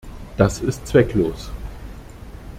Das 0.35 0.61
ist 0.61 0.87
zwecklos. 0.87 1.51